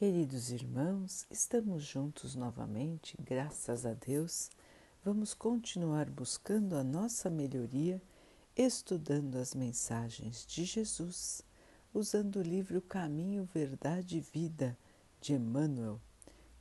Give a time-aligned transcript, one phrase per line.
[0.00, 4.48] Queridos irmãos, estamos juntos novamente, graças a Deus.
[5.04, 8.00] Vamos continuar buscando a nossa melhoria,
[8.56, 11.42] estudando as mensagens de Jesus,
[11.92, 14.74] usando o livro Caminho, Verdade e Vida
[15.20, 16.00] de Emmanuel,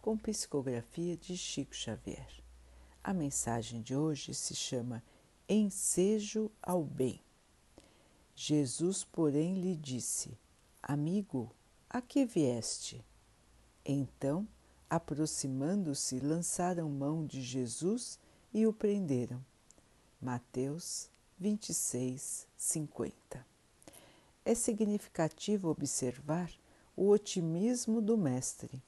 [0.02, 2.44] com psicografia de Chico Xavier.
[3.02, 5.02] A mensagem de hoje se chama
[5.48, 7.22] Ensejo ao Bem.
[8.36, 10.38] Jesus, porém, lhe disse:
[10.84, 11.50] Amigo,
[11.90, 13.02] a que vieste?
[13.86, 14.48] Então,
[14.90, 18.20] aproximando-se, lançaram mão de Jesus
[18.54, 19.44] e o prenderam.
[20.22, 23.46] Mateus 26, 50.
[24.44, 26.52] É significativo observar
[26.96, 28.84] o otimismo do Mestre,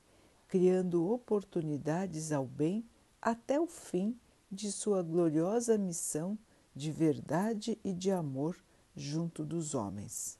[0.48, 2.84] criando oportunidades ao bem
[3.21, 4.18] até o fim
[4.52, 6.38] de sua gloriosa missão
[6.76, 8.58] de verdade e de amor
[8.96, 10.38] junto dos homens.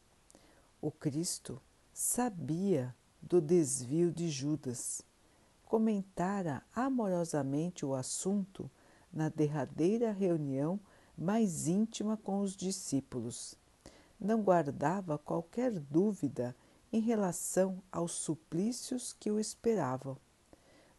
[0.82, 1.62] O Cristo
[1.94, 5.02] sabia do desvio de Judas.
[5.66, 8.70] Comentara amorosamente o assunto
[9.14, 10.80] na derradeira reunião
[11.18, 13.56] mais íntima com os discípulos.
[14.20, 16.56] Não guardava qualquer dúvida
[16.92, 20.18] em relação aos suplícios que o esperavam.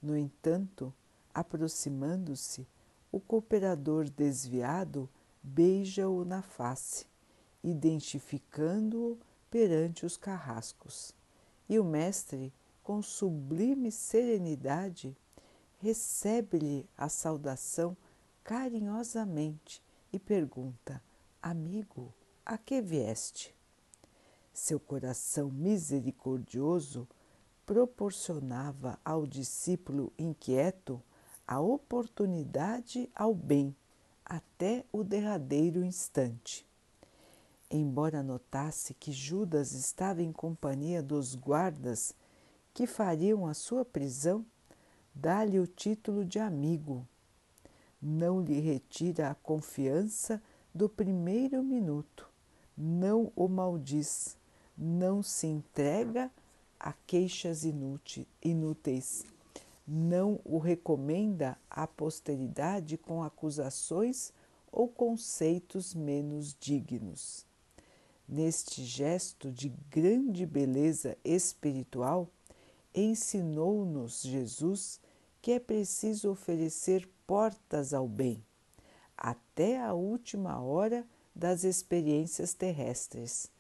[0.01, 0.93] No entanto,
[1.35, 2.67] aproximando-se,
[3.11, 5.09] o cooperador desviado
[5.43, 7.07] beija-o na face,
[7.63, 9.19] identificando-o
[9.51, 11.15] perante os carrascos.
[11.69, 15.17] E o Mestre, com sublime serenidade,
[15.79, 17.97] recebe-lhe a saudação
[18.45, 19.83] carinhosamente
[20.13, 21.03] e pergunta:
[21.41, 22.13] Amigo,
[22.45, 23.55] a que vieste?
[24.53, 27.09] Seu coração misericordioso
[27.65, 31.03] proporcionava ao discípulo inquieto
[31.47, 33.75] a oportunidade ao bem
[34.25, 36.67] até o derradeiro instante.
[37.75, 42.15] Embora notasse que Judas estava em companhia dos guardas
[42.75, 44.45] que fariam a sua prisão,
[45.15, 47.09] dá-lhe o título de amigo.
[48.01, 50.43] Não lhe retira a confiança
[50.75, 52.29] do primeiro minuto,
[52.77, 54.37] não o maldiz,
[54.77, 56.31] não se entrega
[56.79, 57.65] a queixas
[58.43, 59.25] inúteis,
[59.89, 64.31] não o recomenda à posteridade com acusações
[64.71, 67.51] ou conceitos menos dignos.
[68.35, 72.31] Neste gesto de grande beleza espiritual,
[72.95, 74.99] ensinou-nos Jesus
[75.43, 78.43] que é preciso oferecer portas ao bem,
[79.15, 81.07] até a última hora
[81.37, 83.53] das experiências terrestres,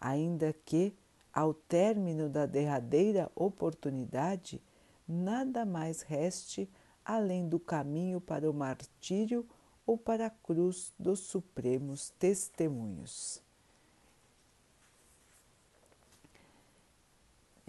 [0.00, 0.94] ainda que,
[1.32, 4.62] ao término da derradeira oportunidade,
[5.08, 6.70] nada mais reste
[7.04, 9.44] além do caminho para o martírio
[9.84, 13.42] ou para a cruz dos supremos testemunhos.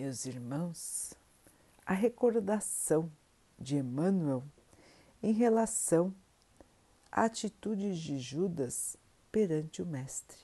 [0.04, 1.14] Meus irmãos,
[1.86, 3.08] a recordação
[3.60, 4.44] de Emmanuel
[5.22, 6.12] em relação
[7.12, 8.98] à atitude de Judas
[9.32, 10.40] perante o Mestre.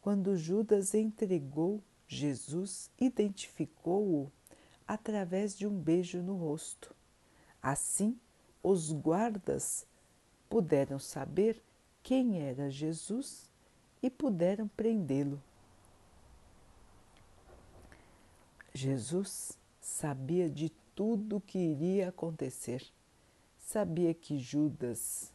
[0.00, 4.30] Quando Judas entregou Jesus, identificou-o
[4.86, 6.94] através de um beijo no rosto.
[7.60, 8.16] Assim,
[8.62, 9.84] os guardas
[10.48, 11.60] puderam saber
[12.00, 13.50] quem era Jesus
[14.00, 15.42] e puderam prendê-lo.
[18.76, 22.84] Jesus sabia de tudo o que iria acontecer.
[23.58, 25.32] Sabia que Judas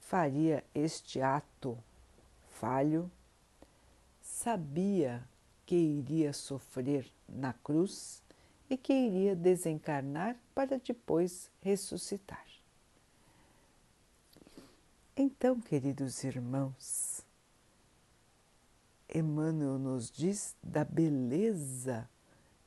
[0.00, 1.78] faria este ato
[2.52, 3.10] falho,
[4.22, 5.26] sabia
[5.66, 8.22] que iria sofrer na cruz
[8.70, 12.46] e que iria desencarnar para depois ressuscitar.
[15.16, 17.22] Então, queridos irmãos,
[19.14, 22.08] Emmanuel nos diz da beleza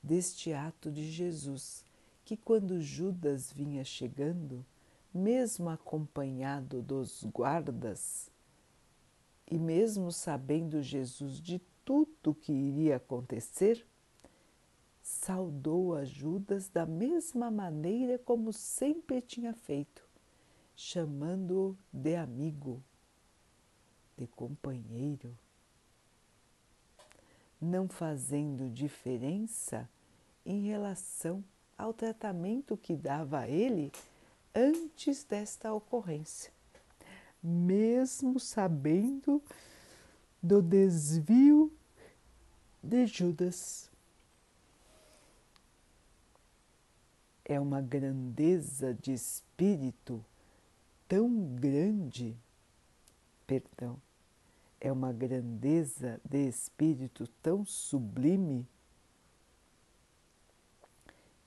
[0.05, 1.83] deste ato de Jesus,
[2.23, 4.63] que quando Judas vinha chegando,
[5.11, 8.29] mesmo acompanhado dos guardas,
[9.49, 13.85] e mesmo sabendo Jesus de tudo que iria acontecer,
[15.01, 20.07] saudou a Judas da mesma maneira como sempre tinha feito,
[20.75, 22.81] chamando-o de amigo,
[24.15, 25.35] de companheiro,
[27.59, 29.89] não fazendo diferença
[30.45, 31.43] em relação
[31.77, 33.91] ao tratamento que dava a ele
[34.53, 36.51] antes desta ocorrência,
[37.43, 39.41] mesmo sabendo
[40.41, 41.71] do desvio
[42.81, 43.89] de Judas.
[47.43, 50.23] É uma grandeza de espírito
[51.07, 52.35] tão grande,
[53.45, 54.01] perdão,
[54.79, 58.67] é uma grandeza de espírito tão sublime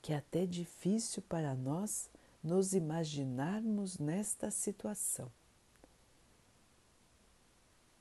[0.08, 2.08] que é até difícil para nós
[2.42, 5.30] nos imaginarmos nesta situação.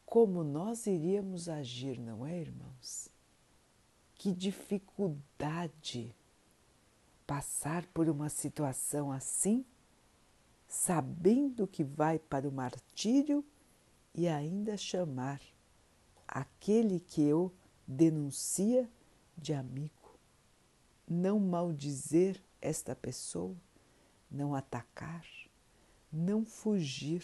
[0.06, 3.10] Como nós iríamos agir, não é, irmãos?
[4.16, 6.16] Que dificuldade
[7.26, 9.66] passar por uma situação assim,
[10.66, 13.44] sabendo que vai para o martírio
[14.16, 15.42] e ainda chamar
[16.26, 17.54] aquele que eu
[17.86, 18.90] denuncia
[19.38, 19.97] de amigo.
[21.08, 23.56] Não maldizer esta pessoa,
[24.30, 25.26] não atacar,
[26.12, 27.24] não fugir,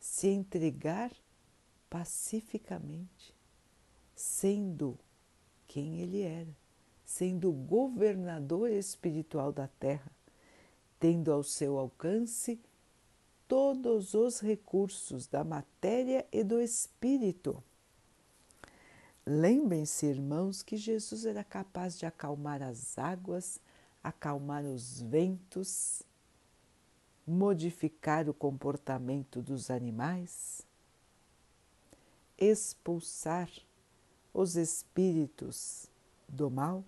[0.00, 1.12] se entregar
[1.88, 3.34] pacificamente,
[4.14, 4.98] sendo
[5.68, 6.56] quem ele era,
[7.04, 10.10] sendo o governador espiritual da terra,
[10.98, 12.60] tendo ao seu alcance
[13.46, 17.62] todos os recursos da matéria e do espírito.
[19.24, 23.60] Lembrem-se, irmãos, que Jesus era capaz de acalmar as águas,
[24.02, 26.02] acalmar os ventos,
[27.24, 30.66] modificar o comportamento dos animais,
[32.36, 33.48] expulsar
[34.34, 35.86] os espíritos
[36.28, 36.84] do mal.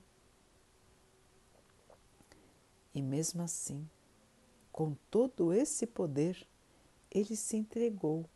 [2.92, 3.88] E mesmo assim,
[4.72, 6.44] com todo esse poder,
[7.12, 8.28] ele se entregou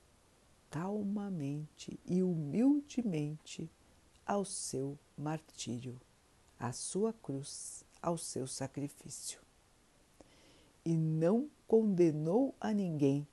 [0.70, 3.68] calmamente e humildemente
[4.28, 5.98] ao seu martírio,
[6.60, 9.40] à sua cruz, ao seu sacrifício.
[10.84, 13.26] E não condenou a ninguém,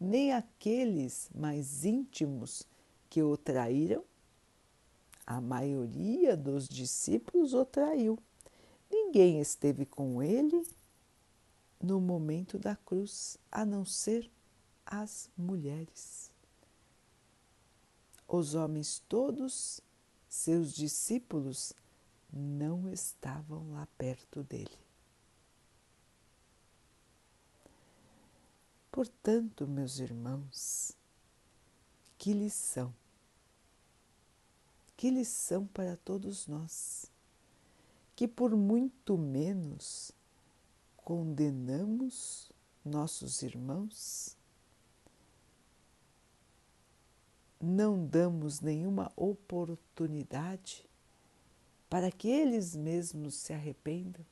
[0.00, 2.64] nem aqueles mais íntimos
[3.08, 4.04] que o traíram.
[5.24, 8.18] A maioria dos discípulos o traiu.
[8.90, 10.66] Ninguém esteve com ele
[11.80, 14.28] no momento da cruz, a não ser
[14.84, 16.30] as mulheres.
[18.26, 19.80] Os homens todos,
[20.32, 21.74] seus discípulos,
[22.32, 24.78] não estavam lá perto dele.
[28.90, 30.96] Portanto, meus irmãos,
[32.16, 32.94] que lição,
[34.96, 37.12] que lição para todos nós,
[38.16, 40.12] que por muito menos
[40.96, 42.50] condenamos
[42.82, 44.34] nossos irmãos
[47.62, 50.84] não damos nenhuma oportunidade
[51.88, 54.26] para que eles mesmos se arrependam,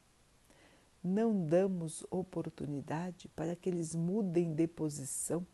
[1.03, 5.47] não damos oportunidade para que eles mudem de posição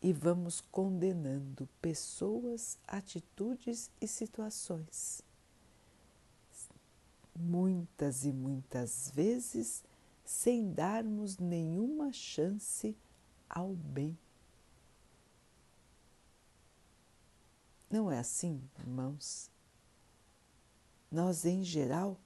[0.00, 5.22] e vamos condenando pessoas, atitudes e situações.
[7.38, 9.84] Muitas e muitas vezes
[10.24, 12.96] sem darmos nenhuma chance
[13.52, 14.18] ao bem.
[17.90, 19.50] Não é assim, irmãos?
[21.10, 22.18] Nós, em geral,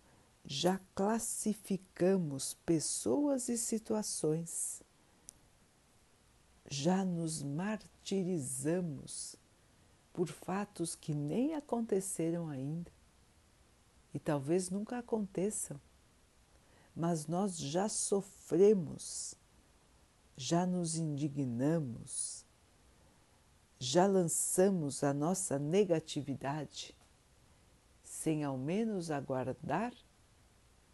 [0.44, 4.80] já classificamos pessoas e situações,
[6.70, 9.34] já nos martirizamos
[10.12, 12.92] por fatos que nem aconteceram ainda
[14.14, 15.80] e talvez nunca aconteçam,
[16.94, 19.34] mas nós já sofremos
[20.36, 22.44] já nos indignamos,
[23.78, 26.94] já lançamos a nossa negatividade
[28.02, 29.92] sem ao menos aguardar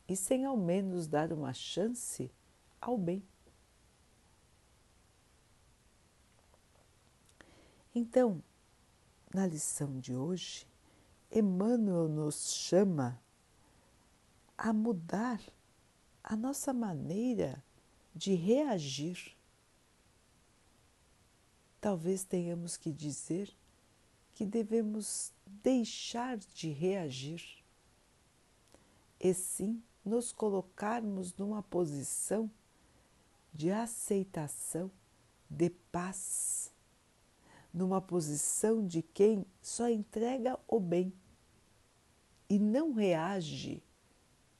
[0.09, 2.31] e sem ao menos dar uma chance
[2.81, 3.23] ao bem.
[7.95, 8.43] Então,
[9.35, 10.67] na lição de hoje,
[11.31, 13.21] Emmanuel nos chama
[14.57, 15.41] a mudar
[16.23, 17.63] a nossa maneira
[18.15, 19.37] de reagir.
[21.81, 23.53] Talvez tenhamos que dizer
[24.35, 27.63] que devemos deixar de reagir
[29.21, 32.51] e sim nos colocarmos numa posição
[33.53, 34.91] de aceitação,
[35.49, 36.73] de paz,
[37.73, 41.13] numa posição de quem só entrega o bem
[42.49, 43.83] e não reage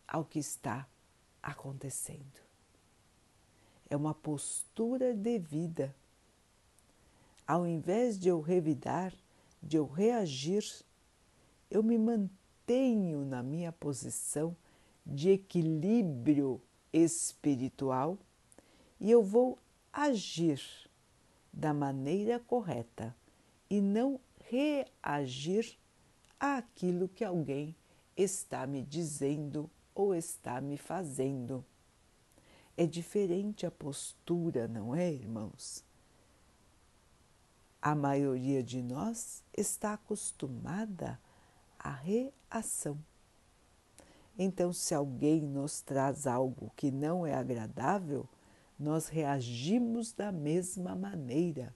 [0.07, 0.87] ao que está
[1.43, 2.42] acontecendo
[3.93, 5.95] é uma postura de vida.
[7.47, 9.13] Ao invés de eu revidar,
[9.63, 10.65] de eu reagir,
[11.71, 14.57] eu me mantenho na minha posição
[15.05, 16.59] de equilíbrio
[16.91, 18.17] espiritual
[18.99, 19.59] e eu vou
[19.93, 20.63] agir
[21.53, 23.15] da maneira correta
[23.69, 24.19] e não
[24.49, 25.79] reagir
[26.41, 27.77] àquilo que alguém
[28.17, 31.63] está me dizendo ou está me fazendo.
[32.83, 35.85] É diferente a postura, não é, irmãos?
[37.81, 41.17] A maioria de nós está acostumada
[41.79, 42.99] a reação.
[44.37, 48.29] Então, se alguém nos traz algo que não é agradável,
[48.77, 51.73] nós reagimos da mesma maneira.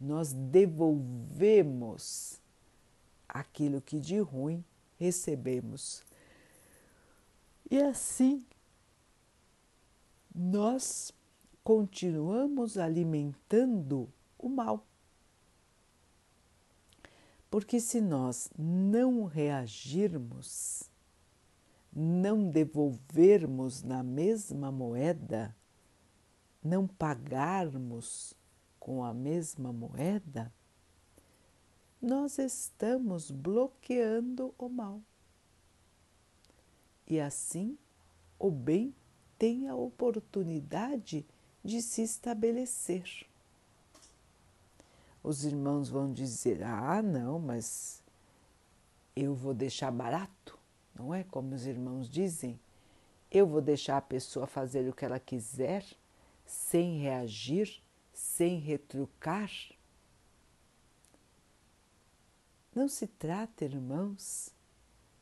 [0.00, 2.40] Nós devolvemos
[3.28, 4.64] aquilo que de ruim
[4.96, 6.04] recebemos.
[7.68, 8.46] E assim
[10.34, 11.12] nós
[11.62, 14.86] continuamos alimentando o mal.
[17.50, 20.88] Porque se nós não reagirmos,
[21.92, 25.54] não devolvermos na mesma moeda,
[26.62, 28.34] não pagarmos
[28.78, 30.52] com a mesma moeda,
[32.00, 35.02] nós estamos bloqueando o mal.
[37.06, 37.76] E assim
[38.38, 38.94] o bem
[39.40, 41.24] tem a oportunidade
[41.64, 43.26] de se estabelecer.
[45.22, 48.02] Os irmãos vão dizer: ah, não, mas
[49.16, 50.58] eu vou deixar barato,
[50.94, 52.60] não é como os irmãos dizem?
[53.30, 55.86] Eu vou deixar a pessoa fazer o que ela quiser,
[56.44, 57.82] sem reagir,
[58.12, 59.50] sem retrucar.
[62.74, 64.52] Não se trata, irmãos,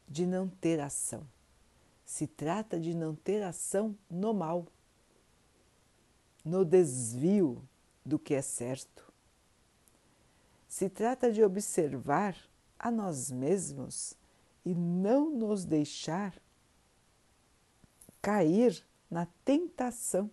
[0.09, 1.25] de não ter ação.
[2.09, 4.67] Se trata de não ter ação no mal,
[6.43, 7.63] no desvio
[8.03, 9.13] do que é certo.
[10.67, 12.35] Se trata de observar
[12.79, 14.15] a nós mesmos
[14.65, 16.35] e não nos deixar
[18.23, 20.31] cair na tentação.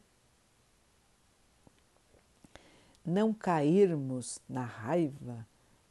[3.05, 5.45] Não cairmos na raiva,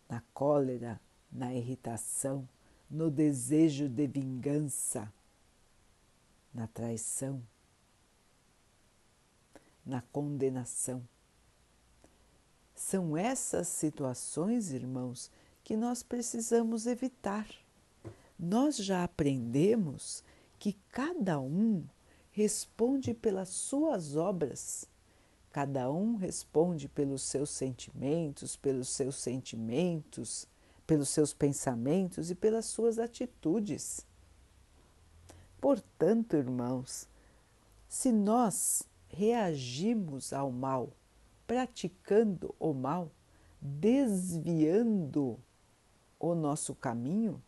[0.09, 0.99] na cólera,
[1.31, 2.49] na irritação,
[2.91, 5.13] no desejo de vingança,
[6.55, 7.43] na traição,
[9.85, 11.07] na condenação.
[12.75, 15.31] São essas situações, irmãos,
[15.65, 17.49] que nós precisamos evitar.
[18.39, 20.23] Nós já aprendemos
[20.59, 21.85] que cada um
[22.31, 24.89] responde pelas suas obras,
[25.53, 30.49] cada um responde pelos seus sentimentos, pelos seus sentimentos,
[30.87, 34.05] pelos seus pensamentos e pelas suas atitudes.
[35.65, 37.09] Portanto, irmãos,
[37.89, 40.93] se nós reagimos ao mal,
[41.47, 43.11] praticando o mal,
[43.63, 45.39] desviando
[46.21, 47.43] o nosso caminho,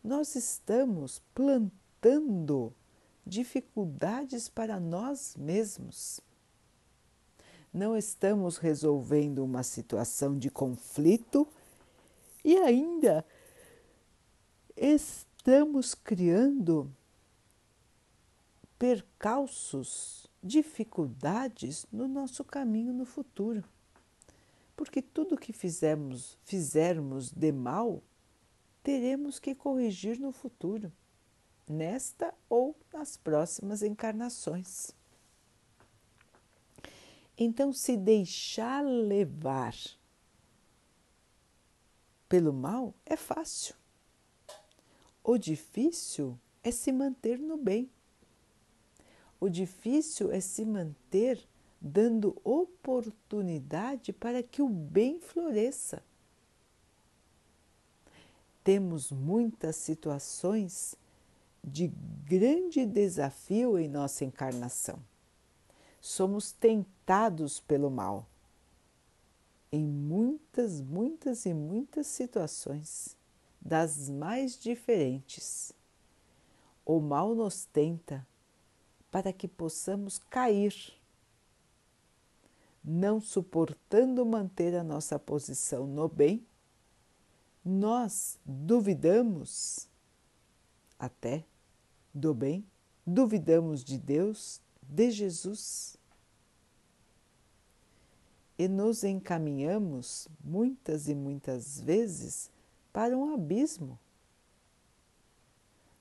[0.00, 2.72] nós estamos plantando
[3.26, 6.20] dificuldades para nós mesmos.
[7.74, 11.48] Não estamos resolvendo uma situação de conflito
[12.44, 13.26] e ainda
[14.76, 15.31] estamos
[15.94, 16.90] criando
[18.78, 23.64] percalços, dificuldades no nosso caminho no futuro.
[24.76, 28.02] Porque tudo que fizermos, fizermos de mal,
[28.82, 30.92] teremos que corrigir no futuro,
[31.68, 34.90] nesta ou nas próximas encarnações.
[37.38, 39.74] Então, se deixar levar
[42.28, 43.81] pelo mal é fácil.
[45.24, 47.90] O difícil é se manter no bem.
[49.40, 51.42] O difícil é se manter
[51.80, 56.02] dando oportunidade para que o bem floresça.
[58.62, 60.94] Temos muitas situações
[61.64, 61.88] de
[62.24, 64.98] grande desafio em nossa encarnação.
[66.00, 68.26] Somos tentados pelo mal
[69.72, 73.16] em muitas, muitas e muitas situações,
[73.64, 75.72] das mais diferentes.
[76.84, 78.26] O mal nos tenta
[79.10, 80.74] para que possamos cair,
[82.82, 86.44] não suportando manter a nossa posição no bem,
[87.64, 89.88] nós duvidamos
[90.98, 91.44] até
[92.12, 92.66] do bem,
[93.06, 95.96] duvidamos de Deus, de Jesus
[98.58, 102.50] e nos encaminhamos muitas e muitas vezes
[102.92, 103.98] para um abismo,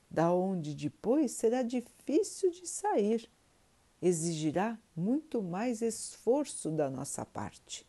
[0.10, 3.30] da onde depois será difícil de sair,
[4.02, 7.86] exigirá muito mais esforço da nossa parte.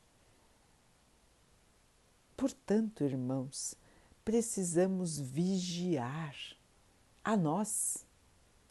[2.37, 3.75] Portanto, irmãos,
[4.25, 6.37] precisamos vigiar
[7.25, 8.07] a nós,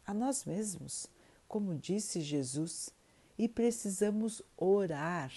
[0.05, 1.07] a nós mesmos,
[1.47, 2.89] como disse Jesus,
[3.37, 5.31] e precisamos orar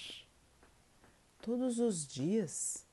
[1.40, 2.84] todos os dias,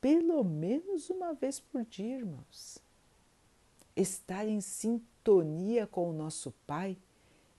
[0.00, 2.78] pelo menos uma vez por dia, irmãos.
[3.94, 6.96] Estar em sintonia com o nosso Pai,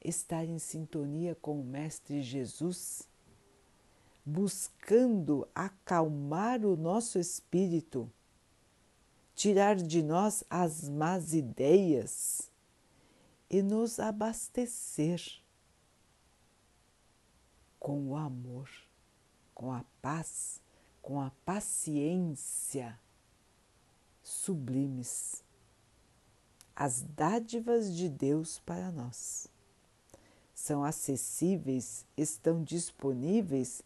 [0.03, 3.07] estar em sintonia com o Mestre Jesus,
[4.25, 8.11] buscando acalmar o nosso espírito,
[9.35, 12.49] tirar de nós as más ideias
[13.49, 15.41] e nos abastecer
[17.79, 18.69] com o amor,
[19.53, 20.61] com a paz,
[21.01, 22.97] com a paciência
[24.21, 25.43] sublimes,
[26.75, 29.47] as dádivas de Deus para nós.
[30.53, 33.81] São acessíveis, estão disponíveis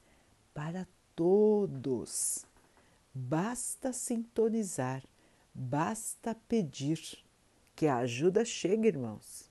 [0.53, 2.45] para todos.
[3.13, 5.03] Basta sintonizar,
[5.53, 7.23] basta pedir
[7.75, 9.49] que a ajuda chegue, irmãos.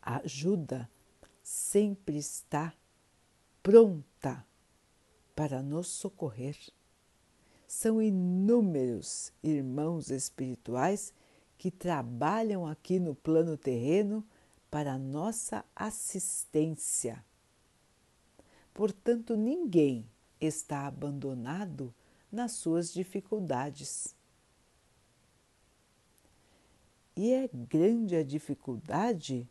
[0.00, 0.88] A ajuda
[1.42, 2.72] sempre está
[3.62, 4.44] pronta
[5.36, 6.56] para nos socorrer.
[7.68, 11.12] São inúmeros irmãos espirituais
[11.58, 14.26] que trabalham aqui no plano terreno
[14.70, 17.22] para nossa assistência.
[18.72, 20.08] Portanto, ninguém
[20.40, 21.94] está abandonado
[22.32, 24.14] nas suas dificuldades.
[27.14, 29.48] E é grande a dificuldade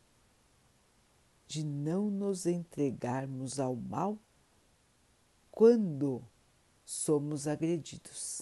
[1.47, 4.19] de não nos entregarmos ao mal
[5.55, 6.21] quando
[6.83, 8.41] somos agredidos.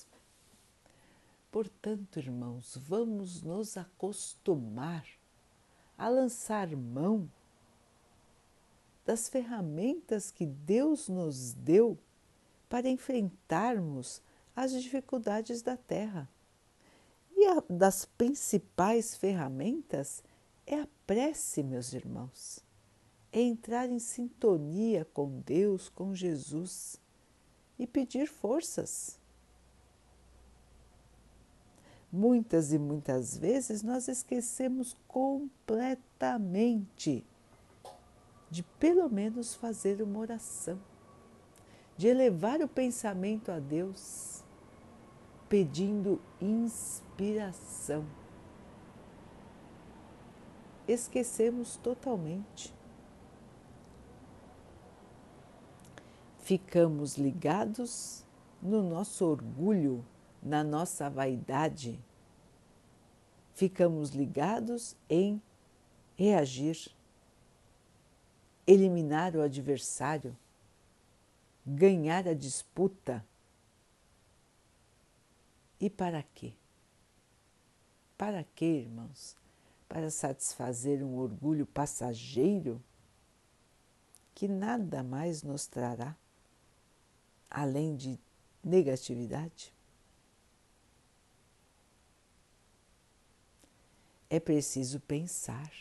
[1.51, 5.05] Portanto, irmãos, vamos nos acostumar
[5.95, 7.31] a lançar mão
[9.05, 11.99] das ferramentas que Deus nos deu
[12.67, 14.19] para enfrentarmos
[14.55, 16.27] as dificuldades da Terra.
[17.35, 20.23] E a das principais ferramentas
[20.65, 22.63] é a prece, meus irmãos.
[23.33, 26.97] É entrar em sintonia com Deus, com Jesus
[27.77, 29.19] e pedir forças.
[32.11, 37.25] Muitas e muitas vezes nós esquecemos completamente
[38.51, 40.79] de pelo menos fazer uma oração,
[41.97, 44.43] de elevar o pensamento a Deus,
[45.49, 48.05] pedindo inspiração.
[50.87, 52.82] Esquecemos totalmente.
[56.43, 58.21] Ficamos ligados
[58.61, 60.05] no nosso orgulho,
[60.41, 61.97] na nossa vaidade.
[63.53, 65.41] Ficamos ligados em
[66.17, 66.93] reagir
[68.67, 70.35] eliminar o adversário,
[71.65, 73.25] ganhar a disputa.
[75.79, 76.53] E para quê?
[78.17, 79.37] Para quê, irmãos?
[79.87, 82.83] Para satisfazer um orgulho passageiro
[84.35, 86.17] que nada mais nos trará
[87.53, 88.19] além de
[88.63, 89.71] negatividade?
[94.27, 95.71] É preciso pensar,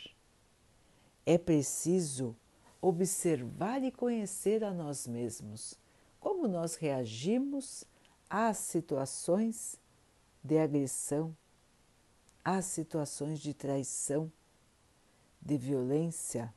[1.25, 2.35] é preciso
[2.79, 5.73] observar e conhecer a nós mesmos,
[6.19, 7.83] como nós reagimos
[8.29, 9.79] às situações
[10.43, 11.35] de agressão,
[12.45, 14.31] às situações de traição,
[15.41, 16.53] de violência,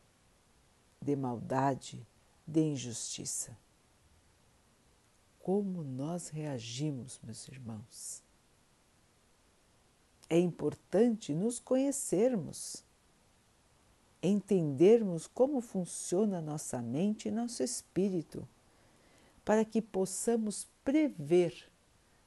[1.00, 2.06] de maldade,
[2.46, 3.56] de injustiça.
[5.46, 8.20] Como nós reagimos, meus irmãos?
[10.28, 12.82] É importante nos conhecermos
[14.20, 18.48] entendermos como funciona nossa mente e nosso espírito,
[19.44, 21.70] para que possamos prever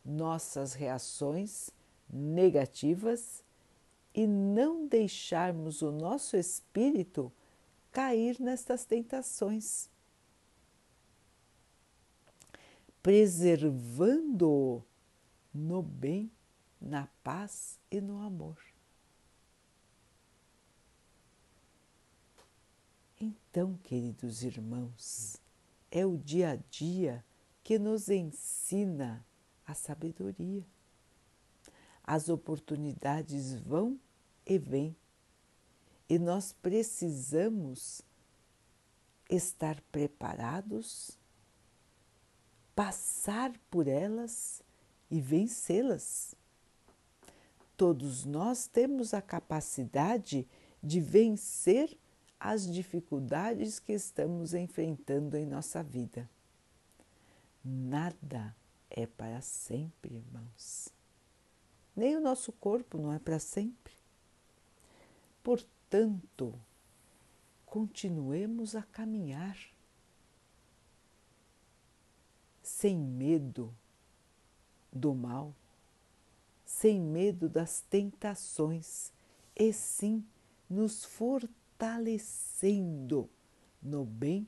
[0.06, 1.72] nossas reações
[2.10, 3.44] negativas
[4.16, 7.30] e não deixarmos o nosso espírito
[7.92, 9.90] cair nestas tentações,
[13.02, 14.84] preservando-o
[15.54, 16.32] no bem,
[16.80, 18.58] na paz e no amor.
[23.20, 25.42] Então, queridos irmãos,
[25.92, 27.26] é o dia a dia
[27.64, 29.26] que nos ensina
[29.66, 30.66] a sabedoria.
[32.04, 34.00] As oportunidades vão
[34.46, 34.96] e vêm
[36.10, 38.02] e nós precisamos
[39.30, 41.19] estar preparados,
[42.80, 44.64] passar por elas
[45.12, 46.34] e vencê-las.
[47.76, 50.48] Todos nós temos a capacidade
[50.82, 51.98] de vencer
[52.40, 56.30] as dificuldades que estamos enfrentando em nossa vida.
[57.62, 58.56] Nada
[58.90, 60.88] é para sempre, irmãos.
[61.94, 63.94] Nem o nosso corpo não é para sempre.
[65.44, 66.58] Portanto,
[67.66, 69.58] continuemos a caminhar
[72.70, 73.74] sem medo
[74.94, 75.54] do mal,
[76.66, 79.12] sem medo das tentações,
[79.56, 80.24] e sim
[80.70, 83.28] nos fortalecendo
[83.82, 84.48] no bem,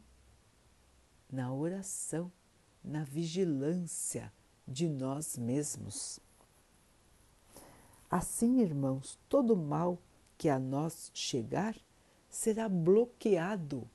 [1.30, 2.32] na oração,
[2.84, 4.32] na vigilância
[4.68, 6.20] de nós mesmos.
[8.10, 10.00] Assim, irmãos, todo mal
[10.38, 11.76] que a nós chegar
[12.30, 13.90] será bloqueado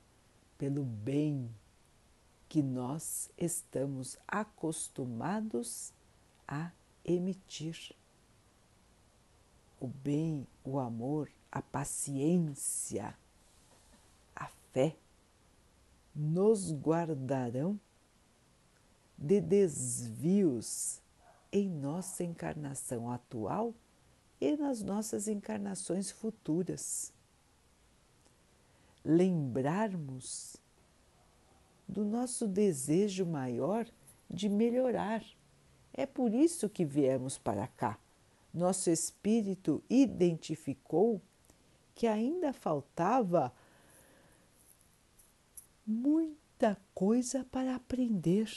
[0.59, 1.49] pelo bem
[2.49, 5.93] que nós estamos acostumados
[6.47, 6.71] a
[7.05, 7.95] emitir.
[9.81, 13.17] O bem, o amor, a paciência,
[14.35, 14.97] a fé
[16.15, 17.79] nos guardarão
[19.19, 21.01] de desvios
[21.53, 23.75] em nossa encarnação atual
[24.41, 27.13] e nas nossas encarnações futuras.
[29.05, 30.57] Lembrarmos
[31.97, 33.89] do nosso desejo maior
[34.29, 35.25] de melhorar.
[35.95, 37.99] É por isso que viemos para cá.
[38.53, 41.23] Nosso espírito identificou
[41.95, 43.51] que ainda faltava
[45.87, 48.51] muita coisa para aprender.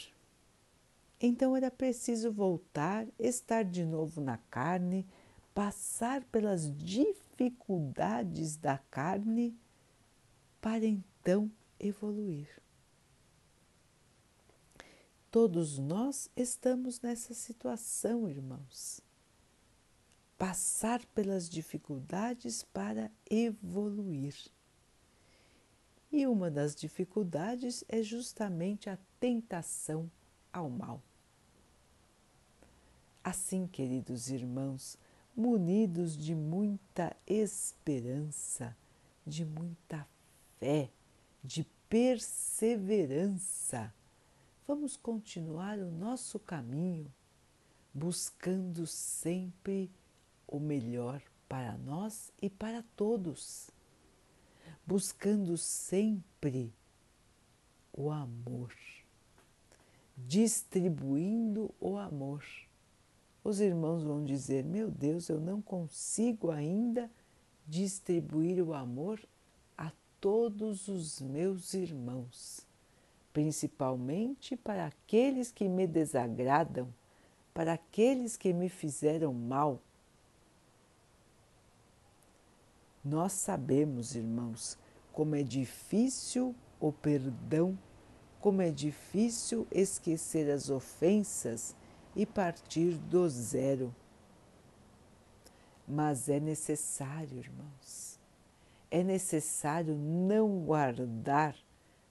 [1.21, 5.07] Então era preciso voltar, estar de novo na carne,
[5.55, 9.57] passar pelas dificuldades da carne
[10.59, 11.49] para então
[11.79, 12.49] evoluir.
[15.31, 18.99] Todos nós estamos nessa situação, irmãos.
[20.39, 24.35] Passar pelas dificuldades para evoluir.
[26.11, 30.09] E uma das dificuldades é justamente a tentação
[30.51, 30.99] ao mal.
[33.23, 34.97] Assim, queridos irmãos,
[35.35, 38.75] munidos de muita esperança,
[39.27, 40.07] de muita
[40.59, 40.89] fé,
[41.43, 43.93] de perseverança,
[44.69, 47.11] vamos continuar o nosso caminho,
[47.91, 49.89] buscando sempre
[50.47, 53.71] o melhor para nós e para todos,
[54.85, 56.71] buscando sempre
[57.91, 58.71] o amor,
[60.15, 62.45] distribuindo o amor.
[63.43, 67.09] Os irmãos vão dizer: Meu Deus, eu não consigo ainda
[67.65, 69.19] distribuir o amor
[69.75, 72.68] a todos os meus irmãos
[73.39, 76.93] principalmente para aqueles que me desagradam,
[77.53, 79.79] para aqueles que me fizeram mal.
[83.01, 84.77] Nós sabemos, irmãos,
[85.13, 87.79] como é difícil o perdão,
[88.41, 91.73] como é difícil esquecer as ofensas
[92.17, 93.95] e partir do zero.
[95.87, 98.19] Mas é necessário, irmãos,
[98.91, 101.55] é necessário não guardar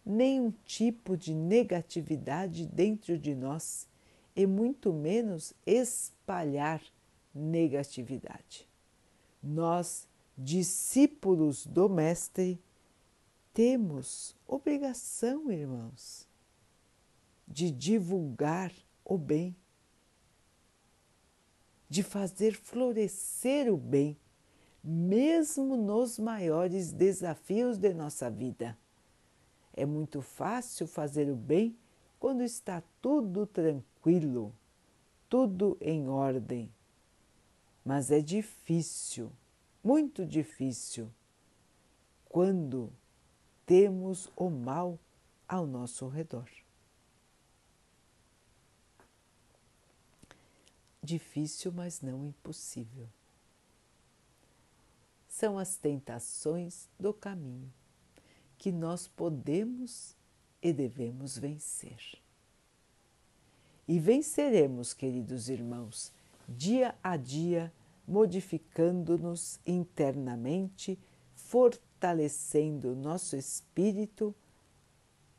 [0.08, 3.86] nenhum tipo de negatividade dentro de nós
[4.34, 6.82] e muito menos espalhar
[7.34, 8.66] negatividade.
[9.42, 12.58] Nós, discípulos do Mestre,
[13.52, 16.26] temos obrigação, irmãos,
[17.46, 18.72] de divulgar
[19.04, 19.54] o bem,
[21.88, 24.16] de fazer florescer o bem,
[24.82, 28.76] mesmo nos maiores desafios de nossa vida
[29.78, 31.78] é muito fácil fazer o bem
[32.18, 34.52] quando está tudo tranquilo,
[35.28, 36.68] tudo em ordem.
[37.84, 39.30] Mas é difícil,
[39.82, 41.08] muito difícil,
[42.28, 42.92] quando
[43.64, 44.98] temos o mal
[45.46, 46.50] ao nosso redor.
[51.00, 53.08] Difícil, mas não impossível.
[55.28, 57.77] São as tentações do caminho
[58.58, 60.16] que nós podemos
[60.60, 62.18] e devemos vencer.
[63.86, 66.12] E venceremos, queridos irmãos,
[66.46, 67.72] dia a dia,
[68.06, 70.98] modificando-nos internamente,
[71.34, 74.34] fortalecendo nosso espírito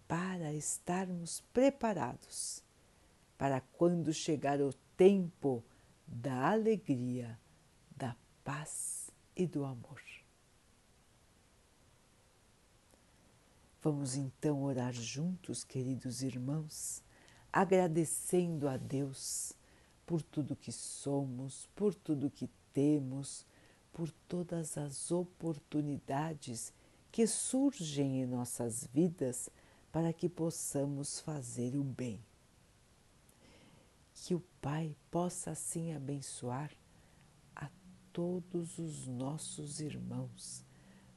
[0.08, 2.63] para estarmos preparados
[3.39, 5.63] para quando chegar o tempo
[6.05, 7.39] da alegria,
[7.95, 10.18] da paz e do amor.
[13.81, 17.01] Vamos então orar juntos, queridos irmãos,
[17.51, 19.53] agradecendo a Deus
[20.05, 23.45] por tudo que somos, por tudo que temos,
[23.93, 26.73] por todas as oportunidades
[27.09, 29.49] que surgem em nossas vidas
[29.93, 32.19] para que possamos fazer o bem.
[34.13, 36.69] Que o Pai possa assim abençoar
[37.55, 37.69] a
[38.11, 40.65] todos os nossos irmãos,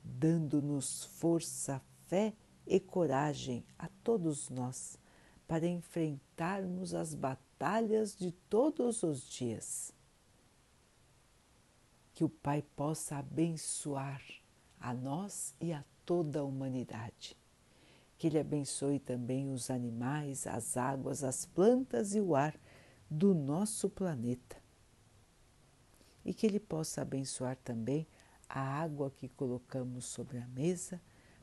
[0.04, 2.32] dando-nos força, fé
[2.66, 4.98] e coragem a todos nós
[5.46, 9.92] para enfrentarmos as batalhas de todos os dias.
[12.14, 14.22] Que o Pai possa abençoar
[14.80, 17.36] a nós e a toda a humanidade.
[18.18, 22.54] Que Ele abençoe também os animais, as águas, as plantas e o ar
[23.10, 24.56] do nosso planeta.
[26.24, 28.06] e que Ele possa abençoar também
[28.48, 31.00] a água que colocamos sobre a mesa